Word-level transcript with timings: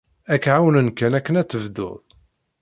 Ad 0.33 0.39
k-ɛawnen 0.43 0.89
kan 0.97 1.15
akken 1.17 1.39
ad 1.41 1.47
tebdud. 1.49 1.99